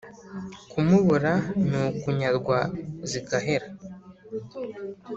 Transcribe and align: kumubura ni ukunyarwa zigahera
kumubura 0.69 1.31
ni 1.67 1.77
ukunyarwa 1.89 2.57
zigahera 3.09 3.67